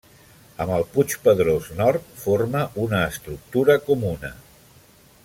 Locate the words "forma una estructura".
2.23-3.77